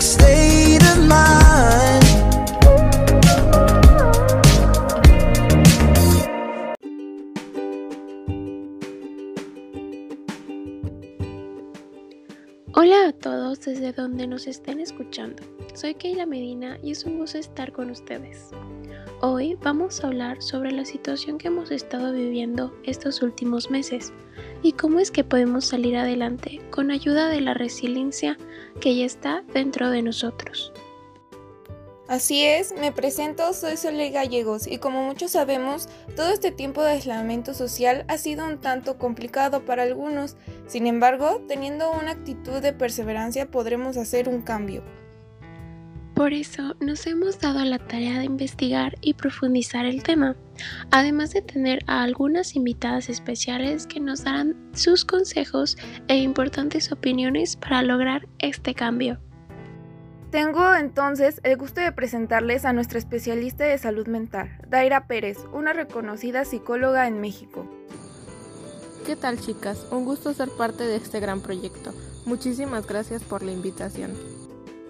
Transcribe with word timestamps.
Stay. 0.00 0.33
Desde 13.74 13.92
donde 13.92 14.28
nos 14.28 14.46
estén 14.46 14.78
escuchando. 14.78 15.42
Soy 15.74 15.94
Keila 15.94 16.26
Medina 16.26 16.78
y 16.80 16.92
es 16.92 17.04
un 17.04 17.18
gusto 17.18 17.38
estar 17.38 17.72
con 17.72 17.90
ustedes. 17.90 18.50
Hoy 19.20 19.58
vamos 19.62 20.02
a 20.02 20.06
hablar 20.06 20.40
sobre 20.40 20.70
la 20.70 20.84
situación 20.84 21.38
que 21.38 21.48
hemos 21.48 21.72
estado 21.72 22.12
viviendo 22.12 22.72
estos 22.84 23.20
últimos 23.20 23.70
meses 23.70 24.12
y 24.62 24.72
cómo 24.72 25.00
es 25.00 25.10
que 25.10 25.24
podemos 25.24 25.64
salir 25.64 25.96
adelante 25.96 26.60
con 26.70 26.92
ayuda 26.92 27.28
de 27.28 27.40
la 27.40 27.54
resiliencia 27.54 28.38
que 28.80 28.94
ya 28.94 29.06
está 29.06 29.42
dentro 29.52 29.90
de 29.90 30.02
nosotros. 30.02 30.72
Así 32.06 32.44
es, 32.44 32.74
me 32.78 32.92
presento, 32.92 33.54
soy 33.54 33.78
Sole 33.78 34.10
Gallegos 34.10 34.66
y 34.66 34.76
como 34.76 35.06
muchos 35.06 35.30
sabemos, 35.30 35.88
todo 36.14 36.34
este 36.34 36.50
tiempo 36.50 36.82
de 36.82 36.90
aislamiento 36.90 37.54
social 37.54 38.04
ha 38.08 38.18
sido 38.18 38.46
un 38.46 38.60
tanto 38.60 38.98
complicado 38.98 39.64
para 39.64 39.84
algunos, 39.84 40.36
sin 40.66 40.86
embargo, 40.86 41.42
teniendo 41.48 41.90
una 41.92 42.10
actitud 42.10 42.60
de 42.60 42.74
perseverancia 42.74 43.50
podremos 43.50 43.96
hacer 43.96 44.28
un 44.28 44.42
cambio. 44.42 44.84
Por 46.14 46.34
eso 46.34 46.76
nos 46.78 47.06
hemos 47.06 47.40
dado 47.40 47.64
la 47.64 47.78
tarea 47.78 48.18
de 48.18 48.26
investigar 48.26 48.98
y 49.00 49.14
profundizar 49.14 49.86
el 49.86 50.02
tema, 50.02 50.36
además 50.90 51.32
de 51.32 51.40
tener 51.40 51.80
a 51.86 52.02
algunas 52.02 52.54
invitadas 52.54 53.08
especiales 53.08 53.86
que 53.86 53.98
nos 53.98 54.24
darán 54.24 54.70
sus 54.74 55.06
consejos 55.06 55.78
e 56.08 56.18
importantes 56.18 56.92
opiniones 56.92 57.56
para 57.56 57.82
lograr 57.82 58.28
este 58.38 58.74
cambio. 58.74 59.18
Tengo 60.34 60.74
entonces 60.74 61.40
el 61.44 61.56
gusto 61.56 61.80
de 61.80 61.92
presentarles 61.92 62.64
a 62.64 62.72
nuestra 62.72 62.98
especialista 62.98 63.62
de 63.62 63.78
salud 63.78 64.08
mental, 64.08 64.50
Daira 64.68 65.06
Pérez, 65.06 65.38
una 65.52 65.72
reconocida 65.72 66.44
psicóloga 66.44 67.06
en 67.06 67.20
México. 67.20 67.70
¿Qué 69.06 69.14
tal 69.14 69.38
chicas? 69.38 69.86
Un 69.92 70.04
gusto 70.04 70.34
ser 70.34 70.48
parte 70.48 70.82
de 70.82 70.96
este 70.96 71.20
gran 71.20 71.40
proyecto. 71.40 71.92
Muchísimas 72.26 72.84
gracias 72.84 73.22
por 73.22 73.44
la 73.44 73.52
invitación. 73.52 74.10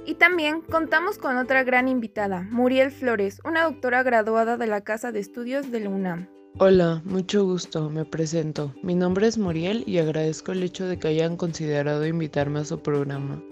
Y 0.06 0.14
también 0.14 0.62
contamos 0.62 1.18
con 1.18 1.36
otra 1.36 1.62
gran 1.62 1.88
invitada, 1.88 2.48
Muriel 2.50 2.90
Flores, 2.90 3.42
una 3.44 3.64
doctora 3.64 4.02
graduada 4.02 4.56
de 4.56 4.66
la 4.66 4.80
Casa 4.80 5.12
de 5.12 5.20
Estudios 5.20 5.70
de 5.70 5.80
la 5.80 5.90
UNAM. 5.90 6.26
Hola, 6.56 7.02
mucho 7.04 7.44
gusto, 7.44 7.90
me 7.90 8.06
presento. 8.06 8.74
Mi 8.82 8.94
nombre 8.94 9.26
es 9.26 9.36
Muriel 9.36 9.84
y 9.86 9.98
agradezco 9.98 10.52
el 10.52 10.62
hecho 10.62 10.86
de 10.86 10.98
que 10.98 11.08
hayan 11.08 11.36
considerado 11.36 12.06
invitarme 12.06 12.60
a 12.60 12.64
su 12.64 12.80
programa. 12.80 13.42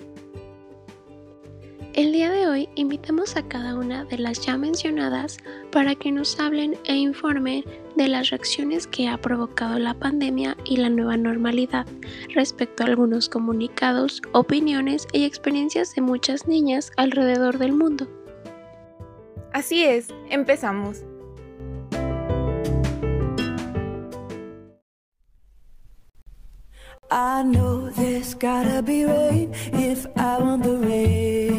El 1.95 2.11
día 2.11 2.31
de 2.31 2.47
hoy 2.47 2.71
invitamos 2.75 3.37
a 3.37 3.47
cada 3.47 3.75
una 3.75 4.05
de 4.07 4.17
las 4.17 4.41
ya 4.41 4.57
mencionadas 4.57 5.37
para 5.71 5.95
que 5.95 6.11
nos 6.11 6.41
hablen 6.41 6.79
e 6.85 6.97
informen 6.97 7.65
de 7.97 8.09
las 8.09 8.31
reacciones 8.31 8.87
que 8.87 9.09
ha 9.09 9.19
provocado 9.19 9.79
la 9.79 9.93
pandemia 9.93 10.57
y 10.65 10.79
la 10.79 10.89
nueva 10.89 11.19
normalidad 11.19 11.87
respecto 12.35 12.83
a 12.83 12.87
algunos 12.87 13.29
comunicados, 13.29 14.23
opiniones 14.33 15.07
y 15.13 15.25
experiencias 15.25 15.95
de 15.95 16.01
muchas 16.01 16.49
niñas 16.49 16.93
alrededor 16.97 17.59
del 17.59 17.75
mundo. 17.75 18.09
Así 19.53 19.85
es, 19.85 20.09
empezamos. 20.31 21.05
I 27.11 27.43
know 27.43 27.91
there's 27.91 28.33
gotta 28.33 28.81
be 28.81 29.05
rain 29.05 29.53
if 29.75 30.07
I 30.17 30.39
want 30.39 30.63
the 30.63 30.79
rainbows. 30.79 31.52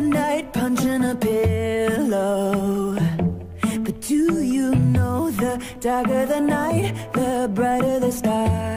Night 0.00 0.02
after 0.02 0.02
night, 0.02 0.52
punching 0.52 1.04
a 1.04 1.14
pillow. 1.14 2.96
But 3.80 4.00
do 4.00 4.42
you 4.42 4.74
know 4.74 5.30
the 5.30 5.62
darker 5.80 6.26
the 6.26 6.40
night, 6.40 6.94
the 7.12 7.50
brighter 7.52 8.00
the 8.00 8.12
stars 8.12 8.75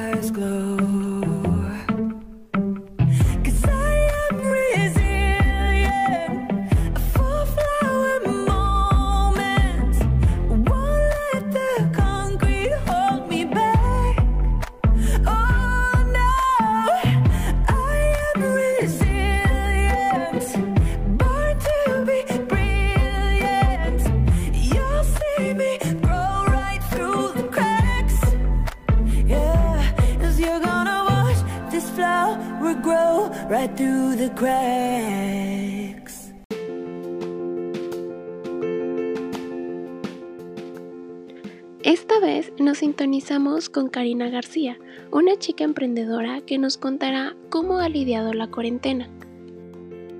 Esta 41.81 42.19
vez 42.19 42.53
nos 42.59 42.77
sintonizamos 42.77 43.69
con 43.69 43.89
Karina 43.89 44.29
García, 44.29 44.77
una 45.11 45.35
chica 45.39 45.63
emprendedora 45.63 46.41
que 46.41 46.59
nos 46.59 46.77
contará 46.77 47.35
cómo 47.49 47.79
ha 47.79 47.89
lidiado 47.89 48.33
la 48.33 48.51
cuarentena. 48.51 49.09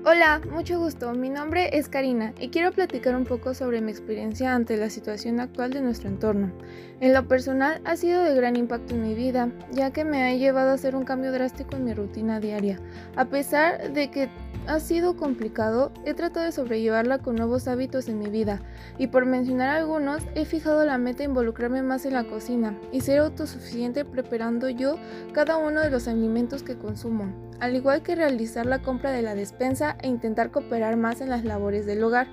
Hola, 0.02 0.40
mucho 0.50 0.78
gusto. 0.78 1.12
Mi 1.12 1.28
nombre 1.28 1.76
es 1.76 1.90
Karina 1.90 2.32
y 2.40 2.48
quiero 2.48 2.72
platicar 2.72 3.14
un 3.14 3.24
poco 3.24 3.52
sobre 3.52 3.82
mi 3.82 3.90
experiencia 3.90 4.54
ante 4.54 4.78
la 4.78 4.88
situación 4.88 5.40
actual 5.40 5.74
de 5.74 5.82
nuestro 5.82 6.08
entorno. 6.08 6.50
En 7.00 7.12
lo 7.12 7.28
personal 7.28 7.82
ha 7.84 7.96
sido 7.96 8.24
de 8.24 8.34
gran 8.34 8.56
impacto 8.56 8.94
en 8.94 9.02
mi 9.02 9.12
vida, 9.12 9.50
ya 9.72 9.90
que 9.90 10.06
me 10.06 10.22
ha 10.22 10.34
llevado 10.34 10.70
a 10.70 10.74
hacer 10.74 10.96
un 10.96 11.04
cambio 11.04 11.32
drástico 11.32 11.76
en 11.76 11.84
mi 11.84 11.92
rutina 11.92 12.40
diaria. 12.40 12.80
A 13.14 13.26
pesar 13.26 13.92
de 13.92 14.10
que 14.10 14.30
ha 14.70 14.78
sido 14.78 15.16
complicado, 15.16 15.90
he 16.04 16.14
tratado 16.14 16.46
de 16.46 16.52
sobrellevarla 16.52 17.18
con 17.18 17.34
nuevos 17.34 17.66
hábitos 17.66 18.08
en 18.08 18.20
mi 18.20 18.30
vida 18.30 18.62
y 18.98 19.08
por 19.08 19.26
mencionar 19.26 19.70
algunos, 19.70 20.22
he 20.36 20.44
fijado 20.44 20.84
la 20.84 20.96
meta 20.96 21.18
de 21.18 21.24
involucrarme 21.24 21.82
más 21.82 22.06
en 22.06 22.12
la 22.12 22.22
cocina 22.22 22.78
y 22.92 23.00
ser 23.00 23.18
autosuficiente 23.18 24.04
preparando 24.04 24.68
yo 24.68 24.94
cada 25.32 25.56
uno 25.56 25.80
de 25.80 25.90
los 25.90 26.06
alimentos 26.06 26.62
que 26.62 26.78
consumo, 26.78 27.34
al 27.58 27.74
igual 27.74 28.02
que 28.02 28.14
realizar 28.14 28.64
la 28.64 28.80
compra 28.80 29.10
de 29.10 29.22
la 29.22 29.34
despensa 29.34 29.96
e 30.02 30.06
intentar 30.06 30.52
cooperar 30.52 30.96
más 30.96 31.20
en 31.20 31.30
las 31.30 31.44
labores 31.44 31.84
del 31.84 32.04
hogar. 32.04 32.28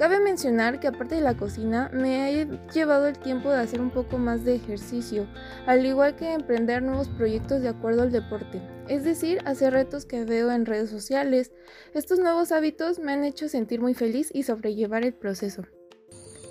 Cabe 0.00 0.18
mencionar 0.18 0.80
que 0.80 0.88
aparte 0.88 1.16
de 1.16 1.20
la 1.20 1.36
cocina, 1.36 1.90
me 1.92 2.24
ha 2.24 2.70
llevado 2.72 3.06
el 3.06 3.18
tiempo 3.18 3.50
de 3.50 3.58
hacer 3.58 3.82
un 3.82 3.90
poco 3.90 4.16
más 4.16 4.46
de 4.46 4.54
ejercicio, 4.54 5.26
al 5.66 5.84
igual 5.84 6.16
que 6.16 6.32
emprender 6.32 6.82
nuevos 6.82 7.10
proyectos 7.10 7.60
de 7.60 7.68
acuerdo 7.68 8.00
al 8.00 8.10
deporte, 8.10 8.62
es 8.88 9.04
decir, 9.04 9.42
hacer 9.44 9.74
retos 9.74 10.06
que 10.06 10.24
veo 10.24 10.50
en 10.52 10.64
redes 10.64 10.88
sociales. 10.88 11.52
Estos 11.92 12.18
nuevos 12.18 12.50
hábitos 12.50 12.98
me 12.98 13.12
han 13.12 13.24
hecho 13.24 13.50
sentir 13.50 13.82
muy 13.82 13.92
feliz 13.92 14.30
y 14.32 14.44
sobrellevar 14.44 15.04
el 15.04 15.12
proceso. 15.12 15.64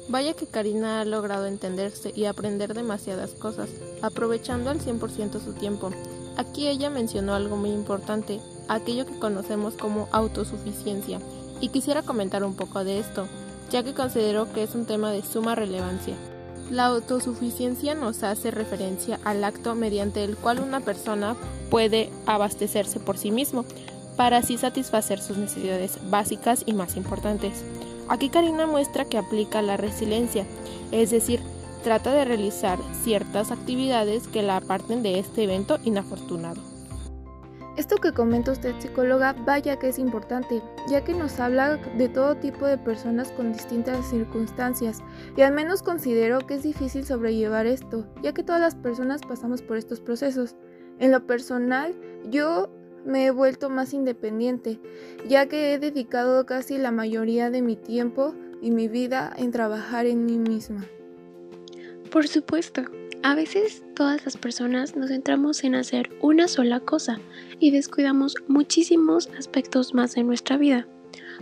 Vaya 0.09 0.35
que 0.35 0.45
Karina 0.45 1.01
ha 1.01 1.05
logrado 1.05 1.47
entenderse 1.47 2.11
y 2.15 2.25
aprender 2.25 2.75
demasiadas 2.75 3.31
cosas, 3.31 3.69
aprovechando 4.03 4.69
al 4.69 4.79
100% 4.79 5.43
su 5.43 5.53
tiempo. 5.53 5.89
Aquí 6.37 6.67
ella 6.67 6.91
mencionó 6.91 7.33
algo 7.33 7.57
muy 7.57 7.71
importante, 7.71 8.39
aquello 8.67 9.07
que 9.07 9.17
conocemos 9.17 9.73
como 9.73 10.07
autosuficiencia 10.11 11.19
y 11.61 11.69
quisiera 11.69 12.01
comentar 12.01 12.43
un 12.43 12.55
poco 12.55 12.83
de 12.83 12.99
esto, 12.99 13.27
ya 13.69 13.83
que 13.83 13.93
considero 13.93 14.51
que 14.51 14.63
es 14.63 14.75
un 14.75 14.85
tema 14.85 15.11
de 15.11 15.23
suma 15.23 15.55
relevancia. 15.55 16.15
La 16.71 16.85
autosuficiencia 16.85 17.95
nos 17.95 18.23
hace 18.23 18.51
referencia 18.51 19.19
al 19.23 19.43
acto 19.43 19.73
mediante 19.75 20.23
el 20.23 20.37
cual 20.37 20.59
una 20.59 20.81
persona 20.81 21.35
puede 21.69 22.09
abastecerse 22.25 22.99
por 22.99 23.17
sí 23.17 23.31
mismo, 23.31 23.65
para 24.15 24.37
así 24.37 24.57
satisfacer 24.57 25.21
sus 25.21 25.37
necesidades 25.37 25.97
básicas 26.09 26.63
y 26.65 26.73
más 26.73 26.97
importantes. 26.97 27.63
Aquí 28.09 28.27
Karina 28.27 28.67
muestra 28.67 29.05
que 29.05 29.17
aplica 29.17 29.61
la 29.61 29.77
resiliencia, 29.77 30.45
es 30.91 31.09
decir, 31.09 31.39
trata 31.85 32.11
de 32.11 32.25
realizar 32.25 32.79
ciertas 33.03 33.51
actividades 33.51 34.27
que 34.27 34.43
la 34.43 34.57
aparten 34.57 35.03
de 35.03 35.19
este 35.19 35.43
evento 35.43 35.79
inafortunado. 35.85 36.68
Esto 37.79 37.95
que 37.95 38.11
comenta 38.11 38.51
usted 38.51 38.75
psicóloga, 38.77 39.31
vaya 39.45 39.79
que 39.79 39.87
es 39.87 39.99
importante, 39.99 40.61
ya 40.89 41.01
que 41.05 41.13
nos 41.13 41.39
habla 41.39 41.77
de 41.77 42.09
todo 42.09 42.35
tipo 42.35 42.65
de 42.65 42.77
personas 42.77 43.31
con 43.31 43.53
distintas 43.53 44.05
circunstancias, 44.09 45.01
y 45.37 45.43
al 45.43 45.53
menos 45.53 45.81
considero 45.81 46.45
que 46.45 46.55
es 46.55 46.63
difícil 46.63 47.05
sobrellevar 47.05 47.67
esto, 47.67 48.05
ya 48.21 48.33
que 48.33 48.43
todas 48.43 48.59
las 48.59 48.75
personas 48.75 49.21
pasamos 49.21 49.61
por 49.61 49.77
estos 49.77 50.01
procesos. 50.01 50.57
En 50.99 51.13
lo 51.13 51.25
personal, 51.25 51.95
yo 52.29 52.69
me 53.05 53.27
he 53.27 53.31
vuelto 53.31 53.69
más 53.69 53.93
independiente, 53.93 54.81
ya 55.29 55.45
que 55.45 55.73
he 55.73 55.79
dedicado 55.79 56.45
casi 56.45 56.77
la 56.77 56.91
mayoría 56.91 57.49
de 57.49 57.61
mi 57.61 57.77
tiempo 57.77 58.35
y 58.61 58.71
mi 58.71 58.89
vida 58.89 59.33
en 59.37 59.51
trabajar 59.51 60.05
en 60.05 60.25
mí 60.25 60.37
misma. 60.37 60.83
Por 62.11 62.27
supuesto, 62.27 62.81
a 63.21 63.35
veces 63.35 63.83
todas 63.95 64.23
las 64.23 64.37
personas 64.37 64.95
nos 64.95 65.09
centramos 65.09 65.63
en 65.63 65.75
hacer 65.75 66.09
una 66.21 66.47
sola 66.47 66.79
cosa 66.79 67.19
y 67.59 67.71
descuidamos 67.71 68.35
muchísimos 68.47 69.29
aspectos 69.37 69.93
más 69.93 70.15
de 70.15 70.23
nuestra 70.23 70.57
vida. 70.57 70.87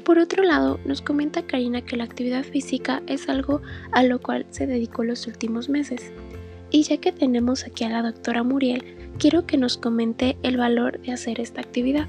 Por 0.03 0.17
otro 0.17 0.43
lado, 0.43 0.79
nos 0.85 1.01
comenta 1.01 1.45
Karina 1.45 1.83
que 1.83 1.97
la 1.97 2.03
actividad 2.03 2.43
física 2.43 3.03
es 3.07 3.29
algo 3.29 3.61
a 3.91 4.03
lo 4.03 4.19
cual 4.19 4.45
se 4.49 4.65
dedicó 4.65 5.03
los 5.03 5.27
últimos 5.27 5.69
meses. 5.69 6.11
Y 6.71 6.83
ya 6.83 6.97
que 6.97 7.11
tenemos 7.11 7.63
aquí 7.63 7.83
a 7.83 7.89
la 7.89 8.01
doctora 8.01 8.43
Muriel, 8.43 8.83
quiero 9.19 9.45
que 9.45 9.57
nos 9.57 9.77
comente 9.77 10.37
el 10.43 10.57
valor 10.57 10.99
de 11.01 11.13
hacer 11.13 11.39
esta 11.39 11.61
actividad. 11.61 12.07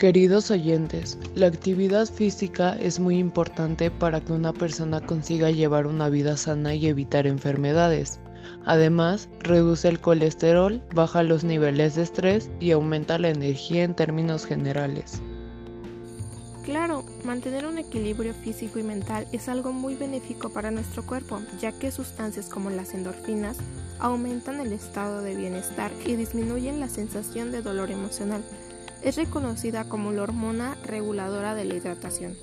Queridos 0.00 0.50
oyentes, 0.50 1.18
la 1.34 1.48
actividad 1.48 2.06
física 2.06 2.74
es 2.80 2.98
muy 2.98 3.18
importante 3.18 3.90
para 3.90 4.22
que 4.22 4.32
una 4.32 4.54
persona 4.54 5.04
consiga 5.04 5.50
llevar 5.50 5.86
una 5.86 6.08
vida 6.08 6.38
sana 6.38 6.74
y 6.74 6.86
evitar 6.86 7.26
enfermedades. 7.26 8.18
Además, 8.64 9.28
reduce 9.40 9.88
el 9.88 10.00
colesterol, 10.00 10.82
baja 10.94 11.22
los 11.22 11.44
niveles 11.44 11.96
de 11.96 12.04
estrés 12.04 12.48
y 12.60 12.70
aumenta 12.70 13.18
la 13.18 13.28
energía 13.28 13.84
en 13.84 13.94
términos 13.94 14.46
generales. 14.46 15.20
Claro, 16.64 17.04
mantener 17.24 17.66
un 17.66 17.76
equilibrio 17.76 18.32
físico 18.32 18.78
y 18.78 18.82
mental 18.82 19.26
es 19.32 19.50
algo 19.50 19.74
muy 19.74 19.96
benéfico 19.96 20.48
para 20.48 20.70
nuestro 20.70 21.04
cuerpo, 21.04 21.42
ya 21.60 21.72
que 21.72 21.90
sustancias 21.90 22.48
como 22.48 22.70
las 22.70 22.94
endorfinas 22.94 23.58
aumentan 23.98 24.60
el 24.60 24.72
estado 24.72 25.20
de 25.20 25.36
bienestar 25.36 25.92
y 26.06 26.16
disminuyen 26.16 26.80
la 26.80 26.88
sensación 26.88 27.52
de 27.52 27.60
dolor 27.60 27.90
emocional. 27.90 28.42
Es 29.02 29.16
reconocida 29.16 29.88
como 29.88 30.12
la 30.12 30.22
hormona 30.22 30.76
reguladora 30.84 31.54
de 31.54 31.64
la 31.64 31.74
hidratación. 31.74 32.36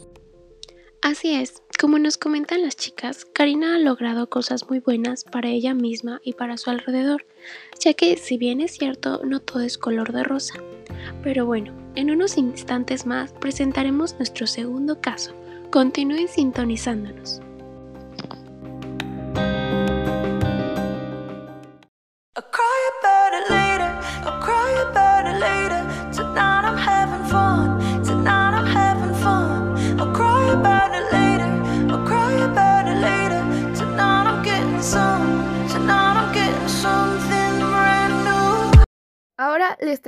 Así 1.01 1.35
es, 1.35 1.61
como 1.79 1.99
nos 1.99 2.17
comentan 2.17 2.63
las 2.63 2.75
chicas, 2.75 3.23
Karina 3.23 3.75
ha 3.75 3.79
logrado 3.79 4.29
cosas 4.29 4.67
muy 4.67 4.79
buenas 4.79 5.23
para 5.23 5.49
ella 5.49 5.73
misma 5.73 6.19
y 6.23 6.33
para 6.33 6.57
su 6.57 6.71
alrededor, 6.71 7.25
ya 7.79 7.93
que 7.93 8.17
si 8.17 8.37
bien 8.37 8.61
es 8.61 8.71
cierto, 8.71 9.21
no 9.23 9.39
todo 9.39 9.61
es 9.61 9.77
color 9.77 10.11
de 10.11 10.23
rosa. 10.23 10.55
Pero 11.23 11.45
bueno, 11.45 11.71
en 11.95 12.09
unos 12.09 12.37
instantes 12.37 13.05
más 13.05 13.31
presentaremos 13.33 14.15
nuestro 14.15 14.47
segundo 14.47 14.99
caso. 14.99 15.33
Continúen 15.71 16.27
sintonizándonos. 16.27 17.41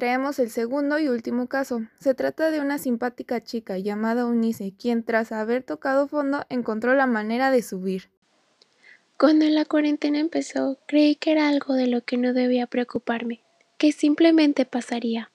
Traemos 0.09 0.39
el 0.39 0.49
segundo 0.49 0.97
y 0.97 1.07
último 1.07 1.45
caso. 1.45 1.83
Se 1.99 2.15
trata 2.15 2.49
de 2.49 2.59
una 2.59 2.79
simpática 2.79 3.43
chica 3.43 3.77
llamada 3.77 4.25
Unice, 4.25 4.73
quien 4.75 5.03
tras 5.03 5.31
haber 5.31 5.61
tocado 5.61 6.07
fondo 6.07 6.47
encontró 6.49 6.95
la 6.95 7.05
manera 7.05 7.51
de 7.51 7.61
subir. 7.61 8.09
Cuando 9.19 9.45
la 9.45 9.65
cuarentena 9.65 10.17
empezó, 10.17 10.79
creí 10.87 11.13
que 11.13 11.33
era 11.33 11.47
algo 11.47 11.75
de 11.75 11.85
lo 11.85 12.03
que 12.03 12.17
no 12.17 12.33
debía 12.33 12.65
preocuparme, 12.65 13.43
que 13.77 13.91
simplemente 13.91 14.65
pasaría. 14.65 15.29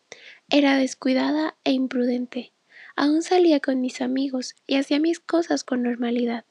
Era 0.51 0.77
descuidada 0.77 1.55
e 1.63 1.71
imprudente. 1.71 2.51
Aún 2.97 3.23
salía 3.23 3.61
con 3.61 3.81
mis 3.81 4.01
amigos 4.01 4.57
y 4.67 4.75
hacía 4.75 4.99
mis 4.99 5.21
cosas 5.21 5.63
con 5.63 5.85
normalidad. 5.85 6.47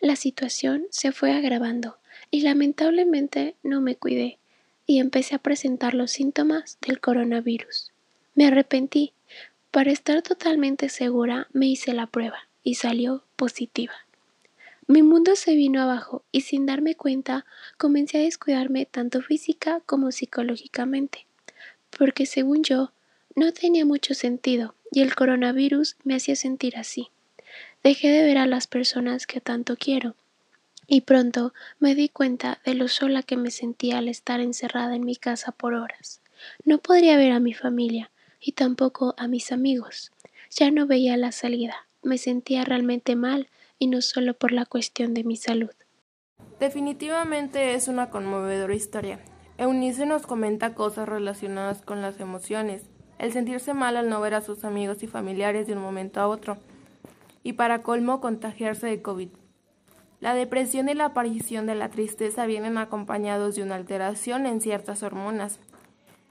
La 0.00 0.16
situación 0.16 0.84
se 0.90 1.12
fue 1.12 1.32
agravando 1.32 1.96
y 2.30 2.42
lamentablemente 2.42 3.56
no 3.62 3.80
me 3.80 3.96
cuidé 3.96 4.38
y 4.86 4.98
empecé 4.98 5.34
a 5.34 5.38
presentar 5.38 5.94
los 5.94 6.10
síntomas 6.10 6.78
del 6.80 7.00
coronavirus. 7.00 7.92
Me 8.34 8.46
arrepentí. 8.46 9.12
Para 9.70 9.90
estar 9.90 10.22
totalmente 10.22 10.88
segura 10.88 11.48
me 11.52 11.66
hice 11.66 11.94
la 11.94 12.06
prueba 12.06 12.48
y 12.62 12.74
salió 12.74 13.24
positiva. 13.36 13.94
Mi 14.86 15.02
mundo 15.02 15.34
se 15.34 15.54
vino 15.54 15.80
abajo 15.80 16.22
y 16.30 16.42
sin 16.42 16.66
darme 16.66 16.94
cuenta 16.94 17.46
comencé 17.78 18.18
a 18.18 18.22
descuidarme 18.22 18.86
tanto 18.86 19.22
física 19.22 19.80
como 19.86 20.12
psicológicamente, 20.12 21.26
porque 21.96 22.26
según 22.26 22.62
yo 22.62 22.92
no 23.34 23.52
tenía 23.52 23.86
mucho 23.86 24.14
sentido 24.14 24.74
y 24.92 25.00
el 25.00 25.14
coronavirus 25.14 25.96
me 26.04 26.16
hacía 26.16 26.36
sentir 26.36 26.76
así. 26.76 27.08
Dejé 27.82 28.08
de 28.08 28.24
ver 28.24 28.38
a 28.38 28.46
las 28.46 28.66
personas 28.66 29.26
que 29.26 29.40
tanto 29.40 29.76
quiero 29.76 30.14
y 30.86 31.02
pronto 31.02 31.52
me 31.78 31.94
di 31.94 32.08
cuenta 32.08 32.60
de 32.64 32.74
lo 32.74 32.88
sola 32.88 33.22
que 33.22 33.36
me 33.36 33.50
sentía 33.50 33.98
al 33.98 34.08
estar 34.08 34.40
encerrada 34.40 34.94
en 34.96 35.04
mi 35.04 35.16
casa 35.16 35.52
por 35.52 35.74
horas. 35.74 36.20
No 36.64 36.78
podría 36.78 37.16
ver 37.16 37.32
a 37.32 37.40
mi 37.40 37.54
familia 37.54 38.10
y 38.40 38.52
tampoco 38.52 39.14
a 39.16 39.28
mis 39.28 39.52
amigos. 39.52 40.12
Ya 40.50 40.70
no 40.70 40.86
veía 40.86 41.16
la 41.16 41.32
salida. 41.32 41.86
Me 42.02 42.18
sentía 42.18 42.64
realmente 42.64 43.16
mal 43.16 43.48
y 43.78 43.86
no 43.86 44.02
solo 44.02 44.34
por 44.34 44.52
la 44.52 44.66
cuestión 44.66 45.14
de 45.14 45.24
mi 45.24 45.36
salud. 45.36 45.70
Definitivamente 46.60 47.74
es 47.74 47.88
una 47.88 48.10
conmovedora 48.10 48.74
historia. 48.74 49.20
Eunice 49.56 50.06
nos 50.06 50.26
comenta 50.26 50.74
cosas 50.74 51.08
relacionadas 51.08 51.82
con 51.82 52.02
las 52.02 52.20
emociones, 52.20 52.82
el 53.18 53.32
sentirse 53.32 53.72
mal 53.72 53.96
al 53.96 54.08
no 54.08 54.20
ver 54.20 54.34
a 54.34 54.40
sus 54.40 54.64
amigos 54.64 55.02
y 55.02 55.06
familiares 55.06 55.66
de 55.66 55.74
un 55.74 55.80
momento 55.80 56.20
a 56.20 56.28
otro, 56.28 56.58
y 57.42 57.54
para 57.54 57.82
colmo 57.82 58.20
contagiarse 58.20 58.86
de 58.86 59.02
COVID. 59.02 59.28
La 60.24 60.32
depresión 60.32 60.88
y 60.88 60.94
la 60.94 61.04
aparición 61.04 61.66
de 61.66 61.74
la 61.74 61.90
tristeza 61.90 62.46
vienen 62.46 62.78
acompañados 62.78 63.56
de 63.56 63.62
una 63.62 63.74
alteración 63.74 64.46
en 64.46 64.62
ciertas 64.62 65.02
hormonas 65.02 65.58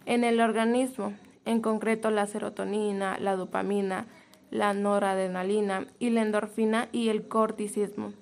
en 0.08 0.24
el 0.24 0.42
organismo, 0.42 1.14
en 1.46 1.62
concreto 1.62 2.10
la 2.10 2.26
serotonina, 2.26 3.20
la 3.20 3.36
dopamina, 3.36 4.08
la 4.50 4.74
noradrenalina 4.74 5.86
y 6.00 6.10
la 6.10 6.24
endorfina 6.24 6.90
y 6.92 7.10
el 7.10 7.28
corticismo. 7.28 8.14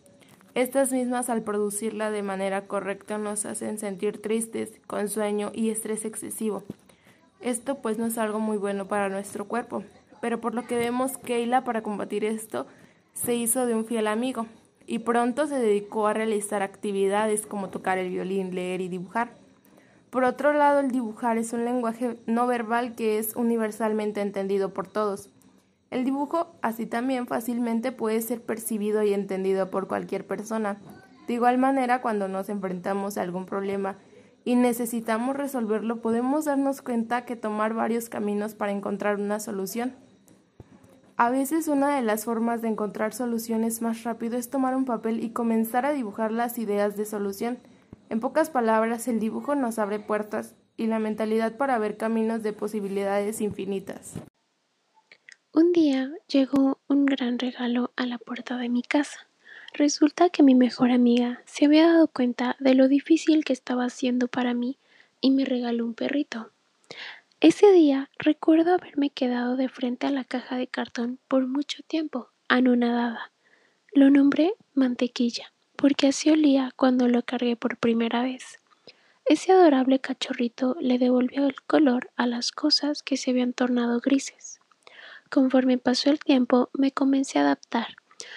Estas 0.56 0.92
mismas 0.92 1.30
al 1.30 1.42
producirla 1.42 2.12
de 2.12 2.22
manera 2.22 2.68
correcta 2.68 3.18
nos 3.18 3.46
hacen 3.46 3.80
sentir 3.80 4.22
tristes, 4.22 4.74
con 4.88 5.08
sueño 5.08 5.54
y 5.56 5.70
estrés 5.70 6.04
excesivo. 6.04 6.64
Esto 7.40 7.76
pues 7.76 7.98
no 7.98 8.08
es 8.08 8.18
algo 8.18 8.42
muy 8.42 8.58
bueno 8.58 8.90
para 8.90 9.08
nuestro 9.08 9.48
cuerpo, 9.48 9.86
pero 10.20 10.42
por 10.42 10.54
lo 10.54 10.68
que 10.68 10.76
vemos 10.76 11.18
Keila 11.18 11.64
para 11.64 11.82
combatir 11.82 12.26
esto 12.26 12.68
se 13.14 13.36
hizo 13.36 13.66
de 13.66 13.74
un 13.74 13.86
fiel 13.86 14.08
amigo, 14.08 14.48
y 14.92 15.00
pronto 15.00 15.48
se 15.48 15.58
dedicó 15.58 16.08
a 16.08 16.14
realizar 16.14 16.62
actividades 16.64 17.46
como 17.46 17.70
tocar 17.70 17.98
el 17.98 18.10
violín, 18.10 18.54
leer 18.54 18.82
y 18.82 18.90
dibujar. 18.90 19.32
Por 20.10 20.26
otro 20.26 20.52
lado, 20.52 20.82
el 20.82 20.92
dibujar 20.92 21.38
es 21.38 21.54
un 21.54 21.64
lenguaje 21.64 22.18
no 22.26 22.46
verbal 22.46 22.94
que 22.94 23.18
es 23.18 23.38
universalmente 23.38 24.20
entendido 24.20 24.74
por 24.74 24.88
todos. 24.88 25.30
El 25.92 26.04
dibujo 26.04 26.58
así 26.62 26.88
también 26.88 27.26
fácilmente 27.26 27.94
puede 27.94 28.22
ser 28.22 28.42
percibido 28.42 29.02
y 29.02 29.14
entendido 29.14 29.72
por 29.72 29.88
cualquier 29.88 30.28
persona. 30.28 30.76
De 31.26 31.36
igual 31.36 31.58
manera, 31.58 32.02
cuando 32.02 32.28
nos 32.28 32.50
enfrentamos 32.50 33.18
a 33.18 33.22
algún 33.22 33.46
problema 33.46 33.96
y 34.44 34.56
necesitamos 34.56 35.38
resolverlo, 35.38 36.02
podemos 36.02 36.44
darnos 36.44 36.82
cuenta 36.82 37.24
que 37.24 37.38
tomar 37.38 37.74
varios 37.74 38.10
caminos 38.10 38.56
para 38.56 38.74
encontrar 38.74 39.22
una 39.22 39.40
solución. 39.40 39.96
A 41.18 41.30
veces 41.30 41.68
una 41.68 41.96
de 41.96 42.02
las 42.02 42.26
formas 42.26 42.62
de 42.62 42.70
encontrar 42.70 43.14
soluciones 43.14 43.82
más 43.82 44.04
rápido 44.04 44.38
es 44.38 44.50
tomar 44.50 44.76
un 44.76 44.86
papel 44.86 45.24
y 45.24 45.30
comenzar 45.30 45.86
a 45.86 45.94
dibujar 45.94 46.32
las 46.32 46.58
ideas 46.58 46.98
de 46.98 47.06
solución. 47.06 47.58
En 48.10 48.20
pocas 48.20 48.50
palabras, 48.50 49.08
el 49.08 49.20
dibujo 49.20 49.56
nos 49.56 49.80
abre 49.80 50.00
puertas 50.00 50.56
y 50.78 50.88
la 50.88 51.00
mentalidad 51.00 51.58
para 51.58 51.78
ver 51.78 51.98
caminos 51.98 52.44
de 52.44 52.54
posibilidades 52.54 53.42
infinitas. 53.42 54.14
Un 55.54 55.74
día 55.74 56.12
llegó 56.28 56.80
un 56.88 57.06
gran 57.06 57.38
regalo 57.38 57.92
a 57.96 58.06
la 58.06 58.18
puerta 58.18 58.58
de 58.58 58.70
mi 58.70 58.82
casa. 58.82 59.28
Resulta 59.74 60.30
que 60.30 60.44
mi 60.44 60.56
mejor 60.56 60.92
amiga 60.92 61.42
se 61.46 61.66
había 61.66 61.88
dado 61.88 62.08
cuenta 62.08 62.56
de 62.60 62.74
lo 62.74 62.88
difícil 62.88 63.44
que 63.44 63.54
estaba 63.54 63.86
haciendo 63.86 64.28
para 64.28 64.54
mí 64.54 64.78
y 65.20 65.32
me 65.32 65.46
regaló 65.46 65.86
un 65.86 65.94
perrito. 65.94 66.52
Ese 67.42 67.72
día 67.72 68.12
recuerdo 68.20 68.76
haberme 68.76 69.10
quedado 69.10 69.56
de 69.56 69.68
frente 69.68 70.06
a 70.06 70.12
la 70.12 70.24
caja 70.24 70.58
de 70.58 70.68
cartón 70.68 71.18
por 71.28 71.48
mucho 71.48 71.82
tiempo, 71.82 72.30
anonadada. 72.48 73.32
Lo 73.94 74.12
nombré 74.12 74.54
mantequilla, 74.76 75.52
porque 75.76 76.06
así 76.06 76.30
olía 76.30 76.72
cuando 76.76 77.08
lo 77.08 77.24
cargué 77.24 77.56
por 77.56 77.78
primera 77.78 78.22
vez. 78.22 78.60
Ese 79.26 79.54
adorable 79.54 79.98
cachorrito 79.98 80.78
le 80.80 81.00
devolvió 81.00 81.48
el 81.48 81.60
color 81.64 82.12
a 82.16 82.28
las 82.28 82.52
cosas 82.52 83.02
que 83.02 83.18
se 83.18 83.32
habían 83.32 83.54
tornado 83.54 84.02
grises. 84.02 84.60
Conforme 85.32 85.80
pasó 85.80 86.12
el 86.12 86.20
tiempo, 86.20 86.70
me 86.74 86.92
comencé 86.92 87.40
a 87.40 87.42
adaptar. 87.42 87.96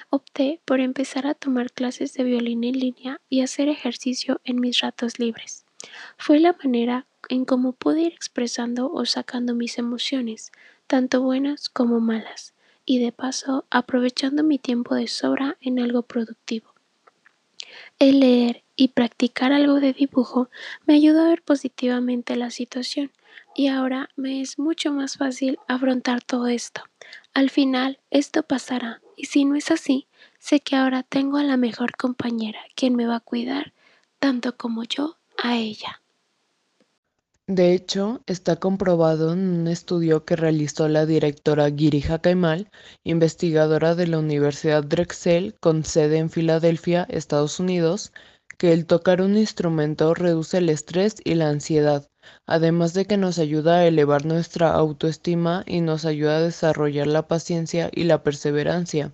Opté 0.08 0.62
por 0.64 0.80
empezar 0.80 1.26
a 1.26 1.34
tomar 1.34 1.72
clases 1.72 2.14
de 2.14 2.24
violín 2.24 2.64
en 2.64 2.78
línea 2.78 3.20
y 3.28 3.42
hacer 3.42 3.68
ejercicio 3.68 4.40
en 4.44 4.60
mis 4.60 4.80
ratos 4.80 5.18
libres. 5.18 5.66
Fue 6.16 6.38
la 6.40 6.54
manera 6.54 7.06
en 7.28 7.44
cómo 7.44 7.72
pude 7.72 8.02
ir 8.02 8.12
expresando 8.12 8.92
o 8.92 9.04
sacando 9.06 9.54
mis 9.54 9.78
emociones, 9.78 10.52
tanto 10.86 11.22
buenas 11.22 11.68
como 11.68 12.00
malas, 12.00 12.54
y 12.84 12.98
de 12.98 13.12
paso 13.12 13.64
aprovechando 13.70 14.42
mi 14.42 14.58
tiempo 14.58 14.94
de 14.94 15.08
sobra 15.08 15.56
en 15.60 15.78
algo 15.78 16.02
productivo. 16.02 16.74
El 17.98 18.20
leer 18.20 18.62
y 18.76 18.88
practicar 18.88 19.52
algo 19.52 19.80
de 19.80 19.92
dibujo 19.92 20.50
me 20.86 20.94
ayudó 20.94 21.22
a 21.22 21.28
ver 21.28 21.42
positivamente 21.42 22.36
la 22.36 22.50
situación 22.50 23.12
y 23.54 23.68
ahora 23.68 24.10
me 24.16 24.40
es 24.40 24.58
mucho 24.58 24.92
más 24.92 25.16
fácil 25.16 25.58
afrontar 25.68 26.22
todo 26.22 26.48
esto. 26.48 26.82
Al 27.32 27.50
final, 27.50 27.98
esto 28.10 28.42
pasará 28.42 29.00
y 29.16 29.26
si 29.26 29.44
no 29.44 29.54
es 29.54 29.70
así, 29.70 30.06
sé 30.38 30.60
que 30.60 30.76
ahora 30.76 31.02
tengo 31.02 31.38
a 31.38 31.44
la 31.44 31.56
mejor 31.56 31.96
compañera 31.96 32.60
quien 32.74 32.96
me 32.96 33.06
va 33.06 33.16
a 33.16 33.20
cuidar, 33.20 33.72
tanto 34.18 34.56
como 34.56 34.84
yo 34.84 35.16
a 35.42 35.56
ella. 35.56 36.00
De 37.46 37.74
hecho, 37.74 38.22
está 38.24 38.56
comprobado 38.56 39.34
en 39.34 39.40
un 39.40 39.68
estudio 39.68 40.24
que 40.24 40.34
realizó 40.34 40.88
la 40.88 41.04
directora 41.04 41.70
Giriha 41.70 42.18
Kaimal, 42.18 42.70
investigadora 43.04 43.94
de 43.94 44.06
la 44.06 44.18
Universidad 44.18 44.82
Drexel 44.82 45.54
con 45.60 45.84
sede 45.84 46.16
en 46.16 46.30
Filadelfia, 46.30 47.06
Estados 47.10 47.60
Unidos, 47.60 48.14
que 48.56 48.72
el 48.72 48.86
tocar 48.86 49.20
un 49.20 49.36
instrumento 49.36 50.14
reduce 50.14 50.56
el 50.56 50.70
estrés 50.70 51.16
y 51.22 51.34
la 51.34 51.50
ansiedad, 51.50 52.08
además 52.46 52.94
de 52.94 53.04
que 53.04 53.18
nos 53.18 53.38
ayuda 53.38 53.76
a 53.76 53.86
elevar 53.86 54.24
nuestra 54.24 54.72
autoestima 54.72 55.64
y 55.66 55.82
nos 55.82 56.06
ayuda 56.06 56.38
a 56.38 56.42
desarrollar 56.42 57.08
la 57.08 57.28
paciencia 57.28 57.90
y 57.92 58.04
la 58.04 58.22
perseverancia. 58.22 59.12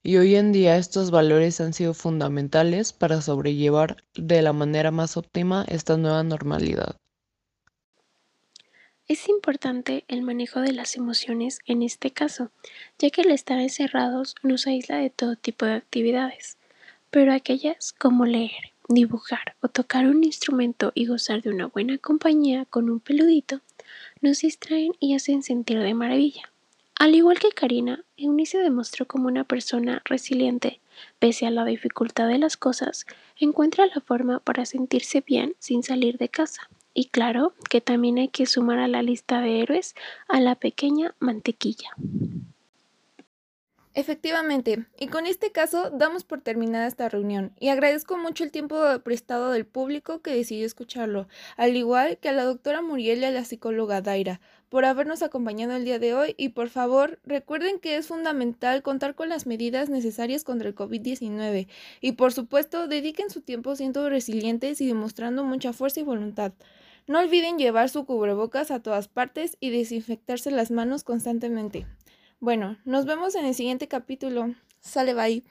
Y 0.00 0.18
hoy 0.18 0.36
en 0.36 0.52
día 0.52 0.76
estos 0.76 1.10
valores 1.10 1.60
han 1.60 1.72
sido 1.72 1.92
fundamentales 1.92 2.92
para 2.92 3.20
sobrellevar 3.20 3.96
de 4.14 4.42
la 4.42 4.52
manera 4.52 4.92
más 4.92 5.16
óptima 5.16 5.64
esta 5.68 5.96
nueva 5.96 6.22
normalidad. 6.22 6.94
Es 9.06 9.28
importante 9.28 10.04
el 10.08 10.22
manejo 10.22 10.60
de 10.60 10.72
las 10.72 10.96
emociones 10.96 11.58
en 11.66 11.82
este 11.82 12.10
caso, 12.10 12.50
ya 12.98 13.10
que 13.10 13.20
el 13.20 13.32
estar 13.32 13.60
encerrados 13.60 14.34
nos 14.42 14.66
aísla 14.66 14.96
de 14.96 15.10
todo 15.10 15.36
tipo 15.36 15.66
de 15.66 15.74
actividades, 15.74 16.56
pero 17.10 17.34
aquellas 17.34 17.92
como 17.92 18.24
leer, 18.24 18.72
dibujar 18.88 19.56
o 19.60 19.68
tocar 19.68 20.06
un 20.06 20.24
instrumento 20.24 20.90
y 20.94 21.04
gozar 21.04 21.42
de 21.42 21.50
una 21.50 21.66
buena 21.66 21.98
compañía 21.98 22.64
con 22.64 22.88
un 22.88 22.98
peludito 22.98 23.60
nos 24.22 24.40
distraen 24.40 24.92
y 25.00 25.14
hacen 25.14 25.42
sentir 25.42 25.80
de 25.80 25.92
maravilla. 25.92 26.50
Al 26.98 27.14
igual 27.14 27.38
que 27.38 27.50
Karina, 27.50 28.02
Eunice 28.16 28.56
demostró 28.56 29.06
como 29.06 29.28
una 29.28 29.44
persona 29.44 30.00
resiliente, 30.06 30.80
pese 31.18 31.46
a 31.46 31.50
la 31.50 31.66
dificultad 31.66 32.28
de 32.28 32.38
las 32.38 32.56
cosas, 32.56 33.04
encuentra 33.36 33.84
la 33.84 34.00
forma 34.00 34.40
para 34.40 34.64
sentirse 34.64 35.20
bien 35.20 35.54
sin 35.58 35.82
salir 35.82 36.16
de 36.16 36.30
casa. 36.30 36.70
Y 36.94 37.06
claro 37.06 37.52
que 37.68 37.80
también 37.80 38.18
hay 38.18 38.28
que 38.28 38.46
sumar 38.46 38.78
a 38.78 38.88
la 38.88 39.02
lista 39.02 39.40
de 39.40 39.60
héroes 39.60 39.94
a 40.28 40.40
la 40.40 40.54
pequeña 40.54 41.14
mantequilla. 41.18 41.90
Efectivamente, 43.96 44.86
y 44.98 45.06
con 45.06 45.24
este 45.24 45.52
caso 45.52 45.90
damos 45.90 46.24
por 46.24 46.40
terminada 46.40 46.88
esta 46.88 47.08
reunión 47.08 47.52
y 47.60 47.68
agradezco 47.68 48.16
mucho 48.16 48.42
el 48.42 48.50
tiempo 48.50 48.76
prestado 49.04 49.52
del 49.52 49.66
público 49.66 50.20
que 50.20 50.34
decidió 50.34 50.66
escucharlo, 50.66 51.28
al 51.56 51.76
igual 51.76 52.18
que 52.18 52.28
a 52.28 52.32
la 52.32 52.42
doctora 52.42 52.82
Muriel 52.82 53.20
y 53.20 53.26
a 53.26 53.30
la 53.30 53.44
psicóloga 53.44 54.00
Daira, 54.00 54.40
por 54.68 54.84
habernos 54.84 55.22
acompañado 55.22 55.74
el 55.74 55.84
día 55.84 55.98
de 55.98 56.14
hoy 56.14 56.34
y 56.36 56.50
por 56.50 56.68
favor 56.68 57.18
recuerden 57.24 57.78
que 57.78 57.96
es 57.96 58.08
fundamental 58.08 58.82
contar 58.82 59.14
con 59.14 59.28
las 59.28 59.46
medidas 59.46 59.88
necesarias 59.88 60.44
contra 60.44 60.68
el 60.68 60.74
COVID-19 60.74 61.68
y 62.00 62.12
por 62.12 62.32
supuesto 62.32 62.88
dediquen 62.88 63.30
su 63.30 63.40
tiempo 63.40 63.76
siendo 63.76 64.08
resilientes 64.08 64.80
y 64.80 64.86
demostrando 64.86 65.44
mucha 65.44 65.72
fuerza 65.72 66.00
y 66.00 66.04
voluntad. 66.04 66.52
No 67.06 67.18
olviden 67.18 67.58
llevar 67.58 67.90
su 67.90 68.06
cubrebocas 68.06 68.70
a 68.70 68.80
todas 68.80 69.08
partes 69.08 69.56
y 69.60 69.70
desinfectarse 69.70 70.50
las 70.50 70.70
manos 70.70 71.04
constantemente. 71.04 71.86
Bueno, 72.40 72.78
nos 72.84 73.04
vemos 73.04 73.34
en 73.34 73.44
el 73.44 73.54
siguiente 73.54 73.88
capítulo. 73.88 74.54
Sale 74.80 75.14
bye. 75.14 75.42